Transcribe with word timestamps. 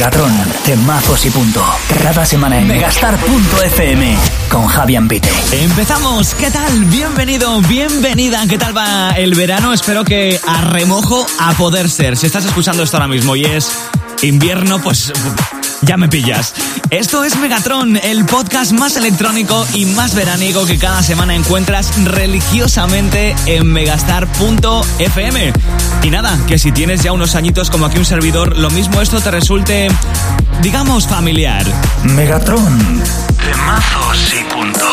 Megatron, 0.00 0.32
temazos 0.64 1.26
y 1.26 1.30
punto. 1.30 1.62
Cada 2.02 2.24
semana 2.24 2.58
en 2.58 2.66
megastar.fm 2.66 4.16
con 4.48 4.66
Javier 4.66 5.06
Pite. 5.06 5.28
Empezamos. 5.52 6.34
¿Qué 6.36 6.50
tal? 6.50 6.86
Bienvenido, 6.86 7.60
bienvenida. 7.60 8.46
¿Qué 8.48 8.56
tal 8.56 8.74
va 8.74 9.10
el 9.10 9.34
verano? 9.34 9.74
Espero 9.74 10.02
que 10.02 10.40
a 10.46 10.62
remojo 10.62 11.26
a 11.38 11.52
poder 11.52 11.90
ser. 11.90 12.16
Si 12.16 12.24
estás 12.24 12.46
escuchando 12.46 12.82
esto 12.82 12.96
ahora 12.96 13.08
mismo 13.08 13.36
y 13.36 13.44
es 13.44 13.70
invierno, 14.22 14.80
pues 14.80 15.12
ya 15.82 15.96
me 15.96 16.08
pillas. 16.08 16.54
Esto 16.90 17.24
es 17.24 17.36
Megatron, 17.36 17.96
el 17.96 18.24
podcast 18.24 18.72
más 18.72 18.96
electrónico 18.96 19.66
y 19.74 19.86
más 19.86 20.14
veránico 20.14 20.66
que 20.66 20.78
cada 20.78 21.02
semana 21.02 21.34
encuentras 21.34 21.92
religiosamente 22.04 23.34
en 23.46 23.66
megastar.fm. 23.66 25.52
Y 26.02 26.10
nada, 26.10 26.38
que 26.46 26.58
si 26.58 26.72
tienes 26.72 27.02
ya 27.02 27.12
unos 27.12 27.34
añitos 27.34 27.70
como 27.70 27.86
aquí 27.86 27.98
un 27.98 28.04
servidor, 28.04 28.56
lo 28.56 28.70
mismo 28.70 29.00
esto 29.00 29.20
te 29.20 29.30
resulte, 29.30 29.88
digamos, 30.62 31.06
familiar. 31.06 31.64
Megatron. 32.04 33.02
Temazos 33.38 34.34
y 34.34 34.44
punto. 34.54 34.86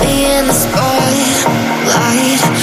me 0.00 0.38
in 0.38 0.46
the 0.46 0.52
spotlight. 0.52 2.57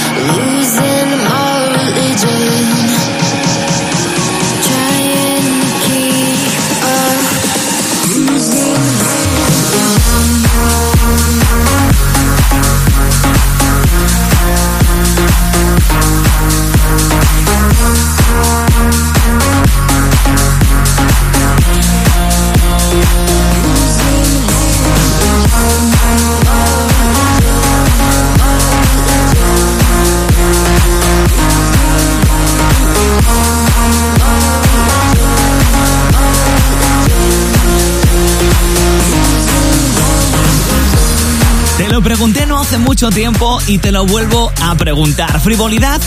Mucho 42.78 43.10
tiempo 43.10 43.58
y 43.66 43.78
te 43.78 43.90
lo 43.90 44.04
vuelvo 44.04 44.52
a 44.60 44.74
preguntar. 44.74 45.40
¿Frivolidad 45.40 46.00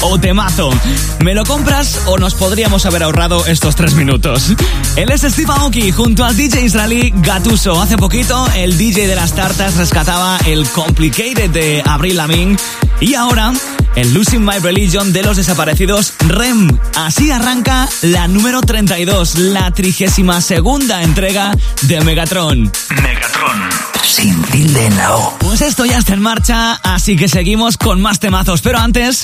o 0.00 0.18
temazo? 0.18 0.70
¿Me 1.20 1.34
lo 1.34 1.44
compras 1.44 2.00
o 2.06 2.18
nos 2.18 2.34
podríamos 2.34 2.84
haber 2.84 3.02
ahorrado 3.02 3.46
estos 3.46 3.76
tres 3.76 3.94
minutos? 3.94 4.52
Él 4.96 5.10
es 5.10 5.22
Steve 5.22 5.52
Aoki 5.52 5.92
junto 5.92 6.24
al 6.24 6.36
DJ 6.36 6.62
israelí 6.62 7.12
Gatuso. 7.16 7.80
Hace 7.80 7.96
poquito 7.96 8.46
el 8.56 8.76
DJ 8.76 9.06
de 9.06 9.14
las 9.14 9.34
tartas 9.34 9.76
rescataba 9.76 10.38
el 10.46 10.68
Complicated 10.70 11.50
de 11.50 11.82
Abril 11.84 12.16
Lamin 12.16 12.56
y 13.00 13.14
ahora 13.14 13.52
el 13.94 14.14
Losing 14.14 14.44
My 14.44 14.58
Religion 14.58 15.12
de 15.12 15.22
los 15.22 15.36
desaparecidos 15.36 16.14
REM. 16.26 16.76
Así 16.96 17.30
arranca 17.30 17.88
la 18.02 18.26
número 18.26 18.62
32, 18.62 19.38
la 19.38 19.70
trigésima 19.70 20.40
segunda 20.40 21.02
entrega 21.02 21.52
de 21.82 22.00
Megatron. 22.00 22.70
Megatron 23.02 23.95
sin 24.16 24.40
tilde 24.44 24.86
en 24.86 24.96
la 24.96 25.14
O. 25.14 25.36
Pues 25.40 25.60
esto 25.60 25.84
ya 25.84 25.98
está 25.98 26.14
en 26.14 26.22
marcha, 26.22 26.72
así 26.82 27.16
que 27.16 27.28
seguimos 27.28 27.76
con 27.76 28.00
más 28.00 28.18
temazos. 28.18 28.62
Pero 28.62 28.78
antes, 28.78 29.22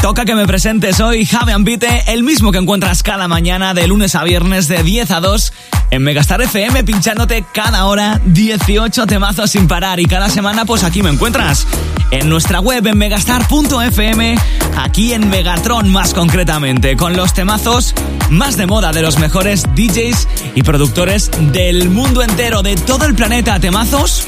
toca 0.00 0.24
que 0.24 0.34
me 0.34 0.46
presentes 0.46 1.00
hoy 1.00 1.26
Javi 1.26 1.52
Ambite, 1.52 2.04
el 2.06 2.22
mismo 2.22 2.52
que 2.52 2.58
encuentras 2.58 3.02
cada 3.02 3.28
mañana 3.28 3.74
de 3.74 3.86
lunes 3.86 4.14
a 4.14 4.24
viernes 4.24 4.66
de 4.66 4.82
10 4.82 5.10
a 5.10 5.20
2 5.20 5.52
en 5.90 6.02
Megastar 6.02 6.40
FM, 6.40 6.84
pinchándote 6.84 7.44
cada 7.52 7.84
hora 7.86 8.20
18 8.24 9.06
temazos 9.06 9.50
sin 9.50 9.68
parar. 9.68 10.00
Y 10.00 10.06
cada 10.06 10.28
semana, 10.28 10.64
pues 10.64 10.84
aquí 10.84 11.02
me 11.02 11.10
encuentras. 11.10 11.66
En 12.10 12.28
nuestra 12.28 12.60
web 12.60 12.86
en 12.86 12.96
megastar.fm, 12.96 14.36
aquí 14.76 15.12
en 15.12 15.28
Megatron 15.28 15.88
más 15.90 16.14
concretamente, 16.14 16.96
con 16.96 17.16
los 17.16 17.34
temazos 17.34 17.94
más 18.30 18.56
de 18.56 18.66
moda 18.66 18.92
de 18.92 19.02
los 19.02 19.18
mejores 19.18 19.64
DJs 19.74 20.28
y 20.54 20.62
productores 20.62 21.30
del 21.52 21.90
mundo 21.90 22.22
entero, 22.22 22.62
de 22.62 22.76
todo 22.76 23.04
el 23.04 23.14
planeta. 23.14 23.60
Temazos 23.60 24.26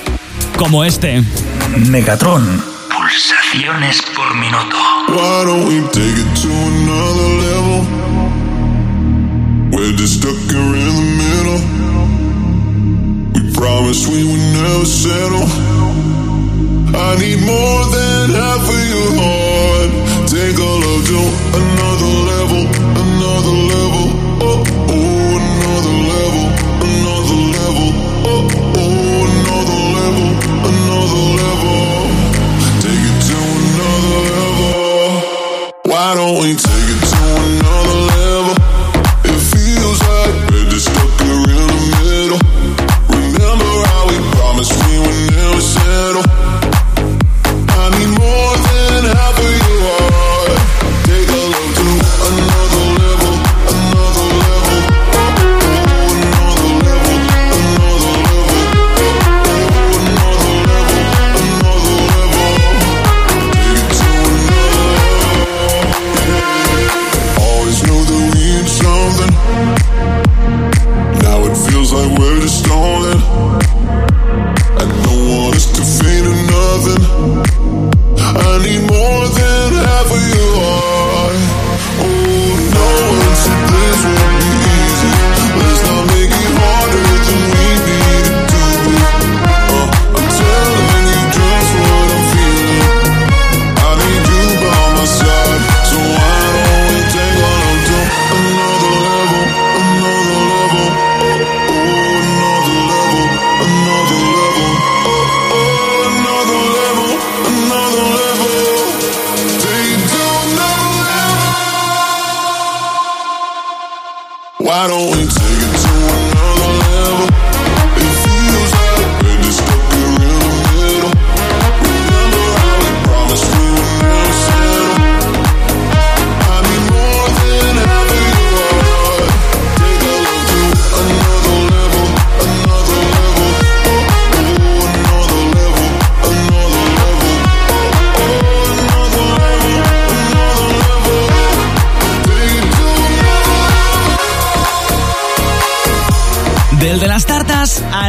como 0.56 0.84
este. 0.84 1.22
Megatron. 1.88 2.71
Pulsaciones 2.94 4.02
por 4.14 4.34
minuto. 4.34 4.76
Why 5.08 5.44
don't 5.46 5.64
we 5.66 5.80
take 5.92 6.18
it 6.18 6.36
to 6.42 6.50
another 6.50 7.30
level? 7.46 7.78
We're 9.72 9.96
just 9.96 10.20
stuck 10.20 10.36
here 10.50 10.74
in 10.76 10.94
the 11.00 11.08
middle. 11.22 11.60
We 13.32 13.40
promised 13.54 14.08
we 14.08 14.24
would 14.28 14.44
never 14.60 14.84
settle. 14.84 15.48
I 16.94 17.16
need 17.16 17.40
more 17.40 17.84
than 17.96 18.30
half 18.36 18.68
of 18.68 18.82
your 18.92 19.10
heart. 19.20 19.90
Take 20.28 20.58
a 20.58 20.72
love 20.84 21.04
to 21.08 21.20
another 21.60 22.12
level, 22.32 22.62
another 23.00 23.56
level. 23.72 24.06
Oh, 24.44 24.64
oh, 24.92 25.40
another 25.40 25.96
level, 26.12 26.44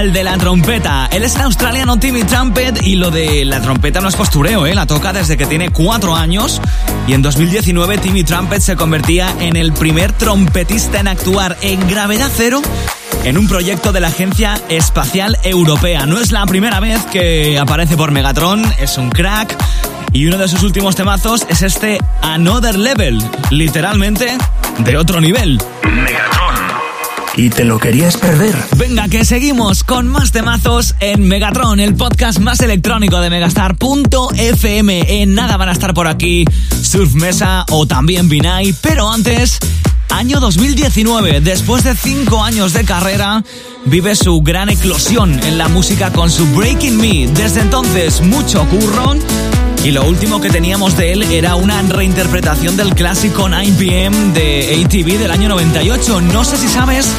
tartas 0.03 0.07
al 0.07 0.13
de 0.13 0.23
la 0.23 0.37
trompeta. 0.37 1.07
Él 1.11 1.23
es 1.23 1.35
el 1.35 1.41
australiano 1.41 1.97
Timmy 1.97 2.23
Trumpet 2.23 2.83
y 2.83 2.95
lo 2.95 3.11
de 3.11 3.45
la 3.45 3.61
trompeta 3.61 4.01
no 4.01 4.09
es 4.09 4.15
postureo, 4.15 4.65
¿eh? 4.65 4.75
La 4.75 4.85
toca 4.85 5.13
desde 5.13 5.37
que 5.37 5.45
tiene 5.45 5.69
cuatro 5.69 6.15
años 6.15 6.61
y 7.07 7.13
en 7.13 7.21
2019 7.21 7.97
Timmy 7.99 8.23
Trumpet 8.23 8.61
se 8.61 8.75
convertía 8.75 9.33
en 9.39 9.55
el 9.55 9.73
primer 9.73 10.11
trompetista 10.11 10.99
en 10.99 11.07
actuar 11.07 11.57
en 11.61 11.87
gravedad 11.87 12.29
cero 12.35 12.61
en 13.23 13.37
un 13.37 13.47
proyecto 13.47 13.91
de 13.91 14.01
la 14.01 14.07
Agencia 14.07 14.59
Espacial 14.69 15.37
Europea. 15.43 16.05
No 16.05 16.19
es 16.19 16.31
la 16.31 16.45
primera 16.45 16.79
vez 16.79 17.03
que 17.05 17.57
aparece 17.57 17.95
por 17.95 18.11
Megatron, 18.11 18.63
es 18.79 18.97
un 18.97 19.09
crack. 19.09 19.55
Y 20.11 20.27
uno 20.27 20.37
de 20.37 20.47
sus 20.47 20.61
últimos 20.63 20.95
temazos 20.95 21.45
es 21.49 21.63
este 21.63 21.99
Another 22.21 22.77
Level, 22.77 23.17
literalmente 23.49 24.37
de 24.79 24.97
otro 24.97 25.21
nivel. 25.21 25.59
Megatron. 25.83 26.32
¿Y 27.35 27.49
te 27.49 27.63
lo 27.63 27.79
querías 27.79 28.17
perder? 28.17 28.55
Venga, 28.77 29.07
que 29.07 29.25
seguimos 29.25 29.83
con 29.83 30.07
más 30.07 30.31
temazos 30.31 30.95
en 30.99 31.27
Megatron, 31.27 31.79
el 31.79 31.95
podcast 31.95 32.37
más 32.39 32.59
electrónico 32.59 33.19
de 33.21 33.31
Megastar.fm. 33.31 35.21
En 35.21 35.33
nada 35.33 35.57
van 35.57 35.69
a 35.69 35.71
estar 35.71 35.95
por 35.95 36.07
aquí 36.07 36.45
Surf 36.81 37.15
Mesa 37.15 37.65
o 37.71 37.87
también 37.87 38.29
Binay, 38.29 38.73
pero 38.81 39.11
antes 39.11 39.59
Año 40.13 40.39
2019, 40.39 41.41
después 41.41 41.83
de 41.83 41.95
5 41.95 42.43
años 42.43 42.73
de 42.73 42.85
carrera, 42.85 43.43
vive 43.85 44.15
su 44.15 44.43
gran 44.43 44.69
eclosión 44.69 45.43
en 45.43 45.57
la 45.57 45.67
música 45.69 46.13
con 46.13 46.29
su 46.29 46.45
Breaking 46.53 46.97
Me. 46.97 47.27
Desde 47.33 47.61
entonces, 47.61 48.21
mucho 48.21 48.63
curro. 48.69 49.15
Y 49.83 49.91
lo 49.91 50.05
último 50.05 50.39
que 50.39 50.49
teníamos 50.49 50.95
de 50.95 51.11
él 51.11 51.23
era 51.23 51.55
una 51.55 51.81
reinterpretación 51.81 52.77
del 52.77 52.95
clásico 52.95 53.49
9pm 53.49 54.31
de 54.31 54.81
ATV 54.85 55.19
del 55.19 55.29
año 55.29 55.49
98. 55.49 56.21
No 56.21 56.45
sé 56.45 56.55
si 56.55 56.69
sabes 56.69 57.11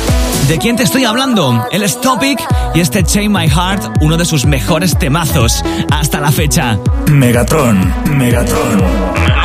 de 0.48 0.56
quién 0.58 0.74
te 0.74 0.82
estoy 0.82 1.04
hablando. 1.04 1.66
Él 1.70 1.82
es 1.82 2.00
Topic 2.00 2.38
y 2.74 2.80
este 2.80 3.04
Chain 3.04 3.30
My 3.30 3.48
Heart, 3.50 3.98
uno 4.00 4.16
de 4.16 4.24
sus 4.24 4.46
mejores 4.46 4.98
temazos 4.98 5.62
hasta 5.90 6.20
la 6.20 6.32
fecha. 6.32 6.78
Megatron, 7.10 7.92
Megatron. 8.16 9.43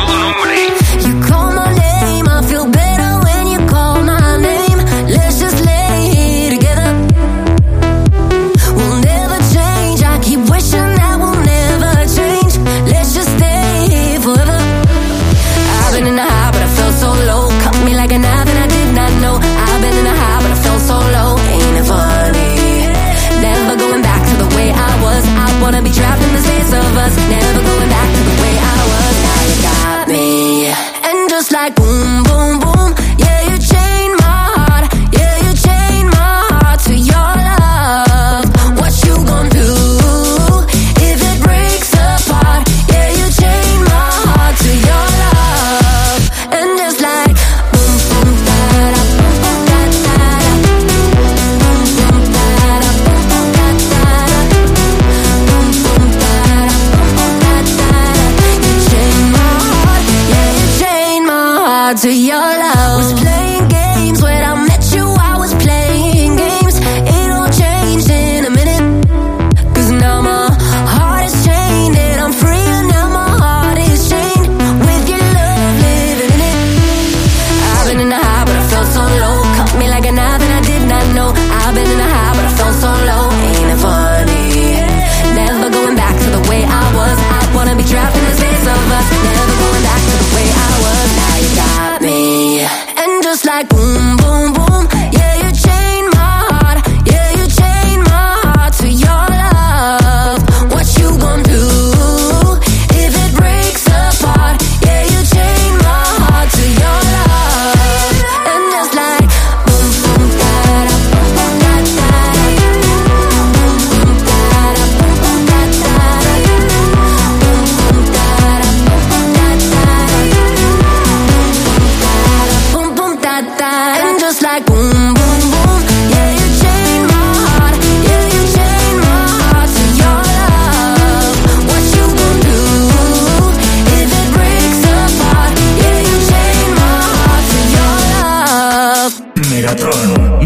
wanna 25.72 25.82
be 25.84 25.90
trapped 25.90 26.20
in 26.20 26.32
the 26.32 26.40
space 26.40 26.72
of 26.72 26.96
us. 26.96 27.16
Now 27.30 27.49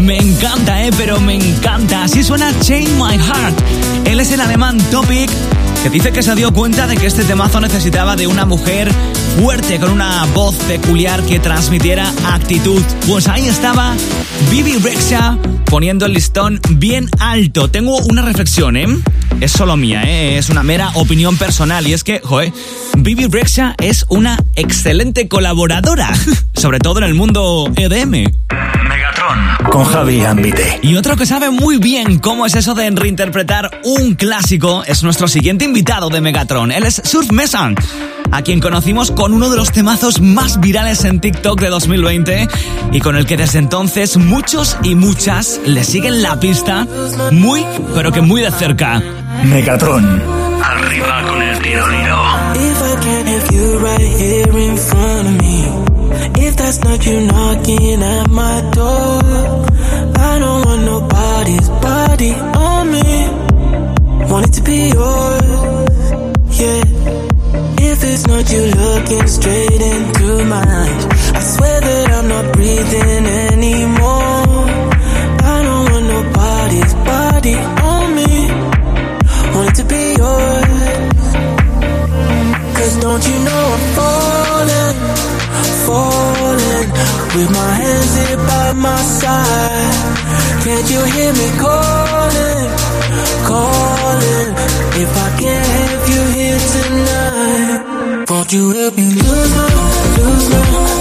Me 0.01 0.17
encanta, 0.17 0.83
eh, 0.83 0.91
pero 0.97 1.19
me 1.19 1.35
encanta. 1.35 2.03
Así 2.03 2.23
suena 2.23 2.51
Change 2.59 2.89
My 2.91 3.17
Heart. 3.17 3.59
Él 4.05 4.19
es 4.19 4.31
el 4.31 4.41
alemán 4.41 4.77
Topic 4.91 5.29
Dice 5.91 6.11
que 6.11 6.23
se 6.23 6.35
dio 6.35 6.51
cuenta 6.51 6.87
de 6.87 6.97
que 6.97 7.05
este 7.05 7.23
temazo 7.23 7.59
necesitaba 7.61 8.15
de 8.15 8.27
una 8.27 8.43
mujer 8.43 8.91
fuerte, 9.39 9.79
con 9.79 9.91
una 9.91 10.25
voz 10.33 10.55
peculiar 10.55 11.23
que 11.23 11.39
transmitiera 11.39 12.11
actitud. 12.25 12.81
Pues 13.07 13.27
ahí 13.27 13.47
estaba 13.47 13.95
Bibi 14.49 14.77
Rexha 14.77 15.37
poniendo 15.65 16.05
el 16.05 16.13
listón 16.13 16.59
bien 16.71 17.09
alto. 17.19 17.69
Tengo 17.69 17.97
una 18.09 18.23
reflexión, 18.23 18.75
¿eh? 18.77 18.87
Es 19.39 19.51
solo 19.51 19.77
mía, 19.77 20.03
¿eh? 20.03 20.37
Es 20.37 20.49
una 20.49 20.63
mera 20.63 20.89
opinión 20.95 21.37
personal. 21.37 21.87
Y 21.87 21.93
es 21.93 22.03
que, 22.03 22.19
joder, 22.19 22.51
Bibi 22.97 23.27
Rexha 23.27 23.75
es 23.81 24.05
una 24.09 24.37
excelente 24.55 25.27
colaboradora, 25.27 26.09
sobre 26.55 26.79
todo 26.79 26.99
en 26.99 27.05
el 27.05 27.13
mundo 27.13 27.71
EDM 27.75 28.25
con 29.71 29.83
Javi 29.85 30.23
Ambite. 30.23 30.79
Y 30.83 30.95
otro 30.95 31.15
que 31.15 31.25
sabe 31.25 31.49
muy 31.49 31.77
bien 31.77 32.19
cómo 32.19 32.45
es 32.45 32.55
eso 32.55 32.73
de 32.75 32.89
reinterpretar 32.89 33.81
un 33.83 34.15
clásico 34.15 34.83
es 34.85 35.03
nuestro 35.03 35.27
siguiente 35.27 35.65
invitado 35.65 35.74
de 35.83 36.21
Megatron. 36.21 36.71
Él 36.71 36.85
es 36.85 37.01
Surf 37.03 37.31
Mesan, 37.33 37.75
a 38.31 38.41
quien 38.41 38.61
conocimos 38.61 39.11
con 39.11 39.33
uno 39.33 39.49
de 39.49 39.57
los 39.57 39.73
temazos 39.73 40.21
más 40.21 40.61
virales 40.61 41.03
en 41.03 41.19
TikTok 41.19 41.59
de 41.59 41.67
2020 41.67 42.47
y 42.93 43.01
con 43.01 43.17
el 43.17 43.25
que 43.25 43.35
desde 43.35 43.59
entonces 43.59 44.15
muchos 44.15 44.77
y 44.83 44.95
muchas 44.95 45.59
le 45.65 45.83
siguen 45.83 46.21
la 46.21 46.39
pista 46.39 46.87
muy, 47.31 47.65
pero 47.93 48.13
que 48.13 48.21
muy 48.21 48.41
de 48.41 48.51
cerca. 48.51 49.03
Megatron. 49.43 50.23
Arriba 50.63 51.23
con 51.27 51.41
el 51.41 51.59
tiro 51.59 51.85
If 56.37 56.55
that's 56.55 56.79
not 56.83 57.05
you 57.05 57.21
knocking 57.27 58.01
at 58.01 58.29
my 58.29 58.61
door, 58.71 59.21
I 60.15 60.39
don't 60.39 60.65
want 60.65 60.83
nobody's 60.85 61.69
body 61.69 62.33
on 62.33 62.91
me. 62.91 63.45
Want 64.29 64.47
it 64.47 64.53
to 64.53 64.61
be 64.63 64.89
yours, 64.89 65.64
If 66.67 68.03
it's 68.03 68.25
not 68.25 68.45
you 68.51 68.63
looking 68.81 69.27
straight 69.27 69.81
into 69.93 70.45
my 70.45 70.65
eyes, 70.65 71.05
I 71.37 71.41
swear 71.53 71.81
that 71.81 72.07
I'm 72.17 72.27
not 72.27 72.53
breathing 72.53 73.25
anymore. 73.53 74.65
I 75.53 75.57
don't 75.67 75.85
want 75.91 76.05
nobody's 76.15 76.93
body 77.05 77.57
on 77.91 78.05
me. 78.17 78.33
Want 79.53 79.69
it 79.69 79.75
to 79.81 79.85
be 79.93 80.03
yours. 80.17 81.05
Cause 82.77 82.93
don't 83.05 83.23
you 83.29 83.37
know 83.47 83.63
I'm 83.75 83.85
falling, 83.97 84.97
falling. 85.85 86.87
With 87.35 87.49
my 87.59 87.71
hands 87.81 88.13
here 88.21 88.37
by 88.37 88.73
my 88.73 89.01
side. 89.21 89.97
Can't 90.65 90.87
you 90.89 91.01
hear 91.13 91.31
me 91.41 91.47
calling, 91.61 92.67
calling? 93.53 94.49
If 95.03 95.11
I 95.25 95.29
can't 95.39 95.84
you're 96.07 96.31
here 96.39 96.59
tonight. 96.75 98.25
Won't 98.29 98.53
you 98.53 98.71
help 98.71 98.95
me 98.95 99.07
lose 99.09 99.55
my, 99.55 99.67
lose 100.17 100.49
my? 100.49 100.94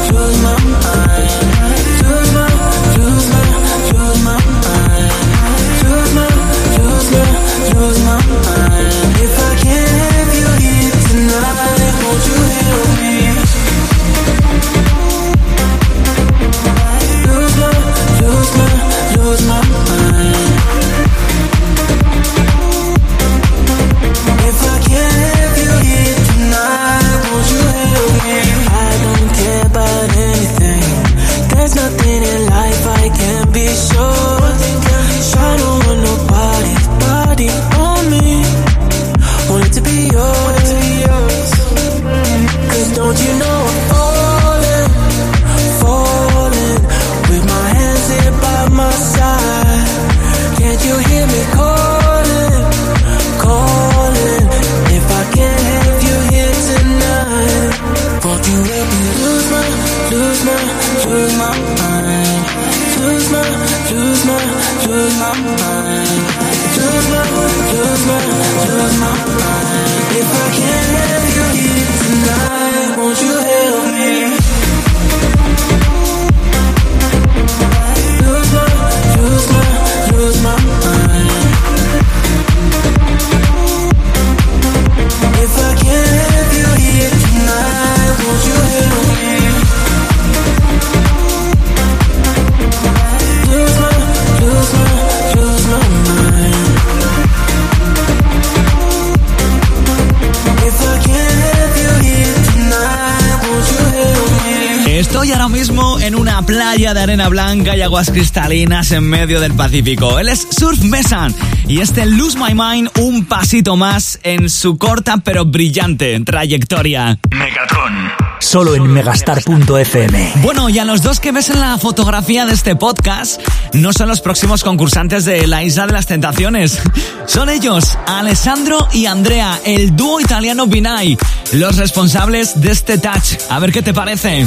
playa 106.45 106.95
de 106.95 107.01
arena 107.01 107.29
blanca 107.29 107.77
y 107.77 107.83
aguas 107.83 108.11
cristalinas 108.11 108.93
en 108.93 109.05
medio 109.05 109.41
del 109.41 109.55
Pacífico. 109.55 110.19
Él 110.19 110.29
es 110.29 110.47
Surf 110.51 110.81
Mesan 110.83 111.35
y 111.67 111.81
este 111.81 112.07
Lose 112.07 112.39
My 112.39 112.55
Mind 112.55 112.91
un 112.99 113.25
pasito 113.25 113.77
más 113.77 114.19
en 114.23 114.51
su 114.51 114.77
corta 114.77 115.19
pero 115.19 115.45
brillante 115.45 116.21
trayectoria. 116.21 117.19
Megatron. 117.31 118.11
Solo 118.41 118.75
en 118.75 118.87
megastar.fm. 118.87 120.33
Bueno, 120.43 120.69
y 120.69 120.79
a 120.79 120.85
los 120.85 121.03
dos 121.03 121.21
que 121.21 121.33
ves 121.33 121.49
en 121.51 121.61
la 121.61 121.79
fotografía 121.79 122.45
de 122.45 122.53
este 122.53 122.77
podcast, 122.77 123.41
no 123.73 123.93
son 123.93 124.09
los 124.09 124.21
próximos 124.21 124.63
concursantes 124.63 125.25
de 125.25 125.47
La 125.47 125.65
Isla 125.65 125.87
de 125.87 125.93
las 125.93 126.07
Tentaciones. 126.07 126.81
Son 127.27 127.49
ellos, 127.49 127.97
Alessandro 128.07 128.87
y 128.93 129.07
Andrea, 129.07 129.59
el 129.65 129.97
dúo 129.97 130.21
italiano 130.21 130.67
Binay, 130.67 131.17
los 131.53 131.77
responsables 131.77 132.61
de 132.61 132.73
este 132.73 132.99
touch. 132.99 133.35
A 133.49 133.59
ver 133.61 133.73
qué 133.73 133.83
te 133.83 133.95
parece. 133.95 134.47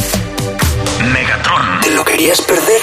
Megatron. 1.03 1.81
¿Te 1.81 1.91
lo 1.91 2.03
querías 2.03 2.41
perder? 2.41 2.81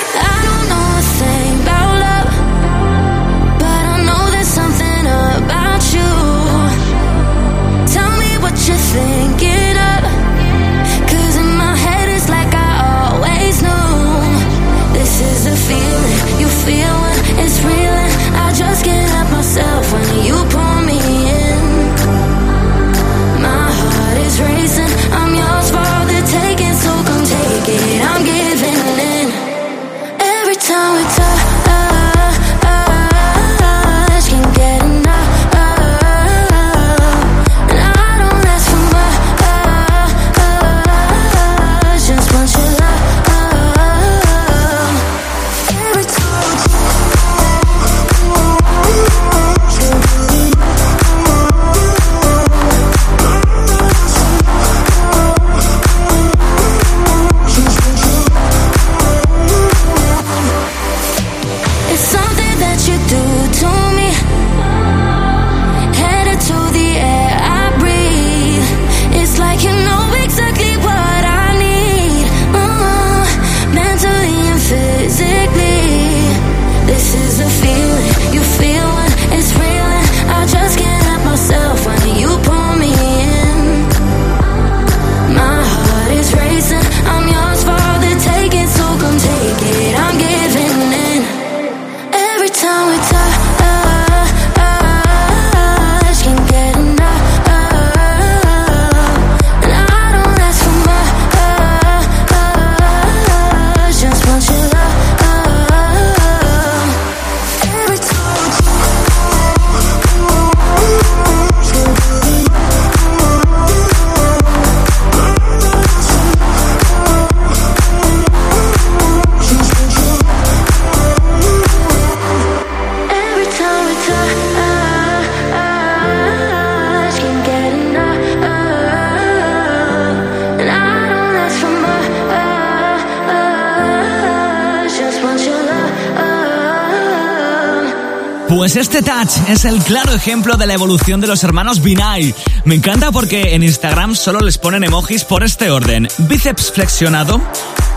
Pues 138.64 138.76
este 138.76 139.02
Touch 139.02 139.46
es 139.46 139.66
el 139.66 139.78
claro 139.82 140.14
ejemplo 140.14 140.56
de 140.56 140.66
la 140.66 140.72
evolución 140.72 141.20
de 141.20 141.26
los 141.26 141.44
hermanos 141.44 141.82
Binay. 141.82 142.34
Me 142.64 142.74
encanta 142.74 143.12
porque 143.12 143.54
en 143.54 143.62
Instagram 143.62 144.14
solo 144.14 144.40
les 144.40 144.56
ponen 144.56 144.82
emojis 144.84 145.22
por 145.22 145.44
este 145.44 145.70
orden: 145.70 146.08
bíceps 146.16 146.72
flexionado, 146.72 147.42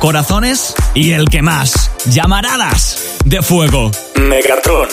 corazones 0.01 0.75
y 0.93 1.13
el 1.13 1.29
que 1.29 1.41
más, 1.41 1.89
llamaradas 2.07 3.15
de 3.24 3.41
fuego. 3.41 3.91
Megatron. 4.15 4.89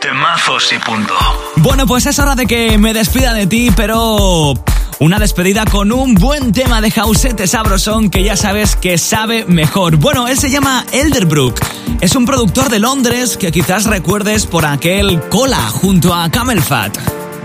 Temazos 0.00 0.72
y 0.72 0.78
punto. 0.78 1.12
Bueno, 1.56 1.86
pues 1.86 2.06
es 2.06 2.18
hora 2.18 2.34
de 2.34 2.46
que 2.46 2.78
me 2.78 2.94
despida 2.94 3.34
de 3.34 3.46
ti, 3.46 3.70
pero 3.76 4.54
una 5.00 5.18
despedida 5.18 5.64
con 5.64 5.92
un 5.92 6.14
buen 6.14 6.52
tema 6.52 6.80
de 6.80 6.90
Jausete 6.90 7.46
Sabrosón 7.46 8.10
que 8.10 8.24
ya 8.24 8.36
sabes 8.36 8.76
que 8.76 8.98
sabe 8.98 9.44
mejor. 9.44 9.96
Bueno, 9.96 10.28
él 10.28 10.38
se 10.38 10.50
llama 10.50 10.84
Elderbrook. 10.92 11.58
Es 12.00 12.16
un 12.16 12.26
productor 12.26 12.68
de 12.68 12.78
Londres 12.78 13.36
que 13.36 13.52
quizás 13.52 13.84
recuerdes 13.84 14.46
por 14.46 14.66
aquel 14.66 15.20
cola 15.28 15.60
junto 15.70 16.14
a 16.14 16.30
Camel 16.30 16.62
Fat. 16.62 16.96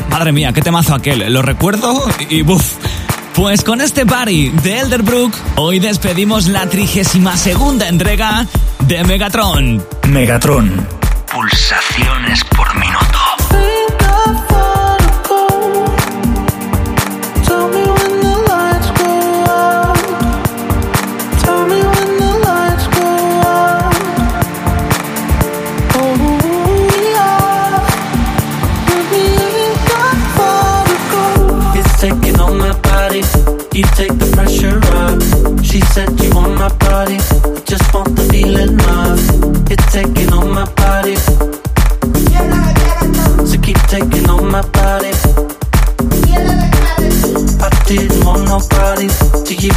Madre 0.09 0.31
mía, 0.31 0.51
qué 0.53 0.61
temazo 0.61 0.95
aquel. 0.95 1.31
Lo 1.31 1.41
recuerdo 1.41 2.03
y 2.29 2.41
buf. 2.41 2.75
Pues 3.35 3.63
con 3.63 3.81
este 3.81 4.05
party 4.05 4.49
de 4.49 4.79
Elderbrook, 4.79 5.33
hoy 5.55 5.79
despedimos 5.79 6.47
la 6.47 6.67
trigésima 6.67 7.35
segunda 7.35 7.87
entrega 7.87 8.45
de 8.87 9.03
Megatron. 9.03 9.83
Megatron. 10.07 10.87
Pulsaciones 11.31 11.82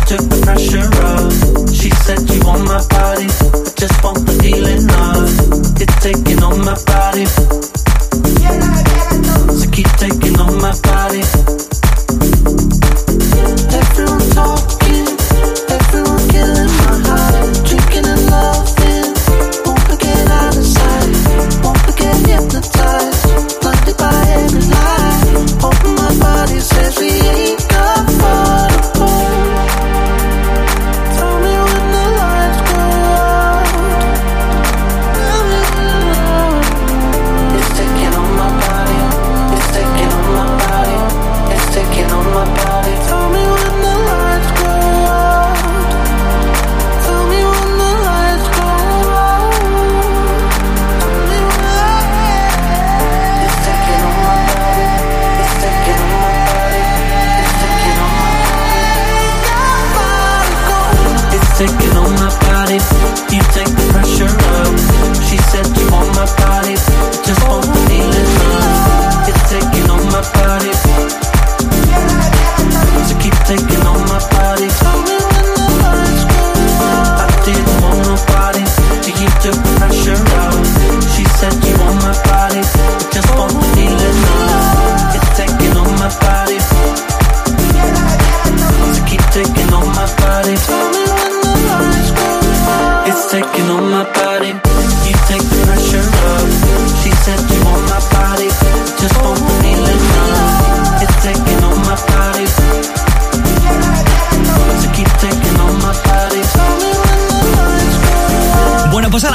the 0.09 0.41
pressure. 0.45 0.87
She 1.75 1.91
said 1.91 2.31
you 2.31 2.41
want 2.47 2.65
my 2.65 2.79
body. 2.89 3.27
Just 3.75 4.03
want 4.05 4.25
the 4.27 4.33
feeling 4.43 4.87
of 4.87 5.83
it 5.83 5.91
taking 6.01 6.43
on 6.43 6.65
my 6.65 6.77
body. 6.87 7.27
So 9.59 9.71
keep 9.71 9.89
taking 9.99 10.39
on 10.39 10.61
my 10.61 10.75
body. 10.83 11.56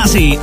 así 0.04 0.40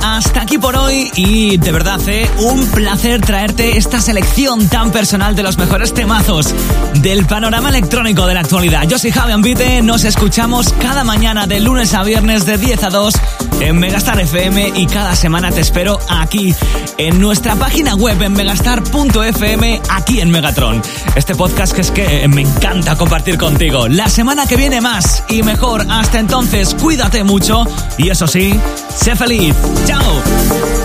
y 0.91 1.57
de 1.57 1.71
verdad, 1.71 1.99
¿eh? 2.07 2.29
un 2.37 2.65
placer 2.67 3.21
traerte 3.21 3.77
esta 3.77 4.01
selección 4.01 4.67
tan 4.69 4.91
personal 4.91 5.35
de 5.35 5.43
los 5.43 5.57
mejores 5.57 5.93
temazos 5.93 6.53
del 6.95 7.25
panorama 7.25 7.69
electrónico 7.69 8.25
de 8.25 8.33
la 8.33 8.39
actualidad. 8.39 8.83
Yo 8.87 8.97
soy 8.97 9.11
Javi 9.11 9.33
Ambite, 9.33 9.81
nos 9.83 10.03
escuchamos 10.03 10.73
cada 10.81 11.03
mañana 11.03 11.45
de 11.45 11.59
lunes 11.59 11.93
a 11.93 12.03
viernes 12.03 12.45
de 12.45 12.57
10 12.57 12.83
a 12.83 12.89
2 12.89 13.13
en 13.59 13.77
Megastar 13.77 14.19
FM 14.19 14.73
y 14.75 14.87
cada 14.87 15.15
semana 15.15 15.51
te 15.51 15.61
espero 15.61 15.99
aquí 16.09 16.55
en 16.97 17.19
nuestra 17.19 17.55
página 17.55 17.95
web 17.95 18.21
en 18.21 18.33
megastar.fm 18.33 19.81
aquí 19.89 20.21
en 20.21 20.31
Megatron. 20.31 20.81
Este 21.15 21.35
podcast 21.35 21.73
que 21.73 21.81
es 21.81 21.91
que 21.91 22.27
me 22.27 22.41
encanta 22.41 22.95
compartir 22.95 23.37
contigo. 23.37 23.87
La 23.87 24.09
semana 24.09 24.47
que 24.47 24.55
viene 24.55 24.81
más 24.81 25.23
y 25.29 25.43
mejor. 25.43 25.85
Hasta 25.89 26.19
entonces, 26.19 26.75
cuídate 26.75 27.23
mucho 27.23 27.65
y 27.97 28.09
eso 28.09 28.27
sí, 28.27 28.59
sé 28.95 29.15
feliz. 29.15 29.53
¡Chao! 29.85 30.78